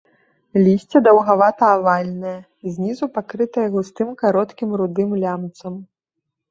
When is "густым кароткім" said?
3.77-4.69